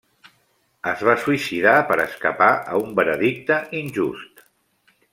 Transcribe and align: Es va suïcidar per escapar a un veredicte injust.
Es 0.91 1.03
va 1.07 1.15
suïcidar 1.25 1.75
per 1.91 1.97
escapar 2.05 2.49
a 2.75 2.81
un 2.87 2.97
veredicte 3.03 3.59
injust. 3.85 4.47